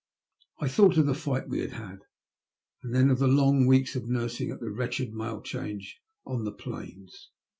[0.57, 1.99] I thought of the, fight we had had,
[2.81, 6.51] and then of the long weeks of nursing at the wretched Mail Change on the
[6.51, 7.29] plains.